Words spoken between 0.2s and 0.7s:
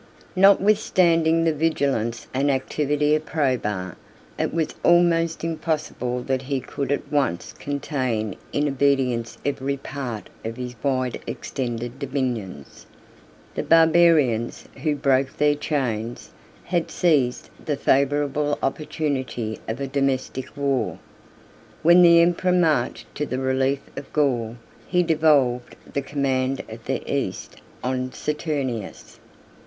Vet. v. 18. Zosimus, l. i.